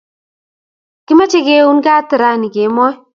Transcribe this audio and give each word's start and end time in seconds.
Kimache 1.05 1.39
kiun 1.47 1.77
kat 1.85 2.09
raa 2.21 2.35
kemoi 2.53 2.93